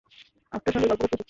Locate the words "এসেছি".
1.07-1.19